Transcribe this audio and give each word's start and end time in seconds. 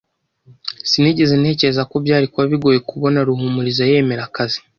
Sinigeze 0.89 1.33
ntekereza 1.37 1.83
ko 1.91 1.95
byari 2.05 2.25
kuba 2.31 2.45
bigoye 2.51 2.79
kubona 2.89 3.19
Ruhumuriza 3.27 3.83
yemera 3.91 4.21
akazi. 4.29 4.59